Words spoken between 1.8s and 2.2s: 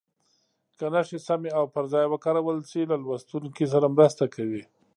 ځای